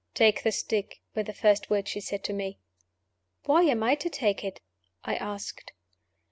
"Take 0.15 0.41
the 0.41 0.51
stick" 0.51 0.99
were 1.13 1.21
the 1.21 1.31
first 1.31 1.69
words 1.69 1.91
she 1.91 1.99
said 2.01 2.23
to 2.23 2.33
me. 2.33 2.57
"Why 3.45 3.61
am 3.61 3.83
I 3.83 3.93
to 3.93 4.09
take 4.09 4.43
it?" 4.43 4.59
I 5.03 5.13
asked. 5.13 5.73